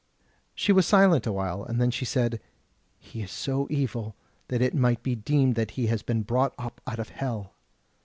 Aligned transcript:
She 0.55 0.71
was 0.71 0.87
silent 0.87 1.27
a 1.27 1.31
while, 1.31 1.63
and 1.63 1.79
then 1.79 1.91
she 1.91 2.05
said: 2.05 2.41
"He 2.97 3.21
is 3.21 3.29
so 3.29 3.67
evil 3.69 4.15
that 4.47 4.59
it 4.59 4.73
might 4.73 5.03
be 5.03 5.13
deemed 5.13 5.53
that 5.53 5.69
he 5.77 5.85
has 5.93 6.01
been 6.01 6.23
brought 6.23 6.55
up 6.57 6.81
out 6.87 6.97
of 6.97 7.09
hell." 7.09 7.53